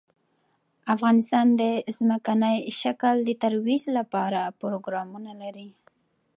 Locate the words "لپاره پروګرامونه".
3.97-5.31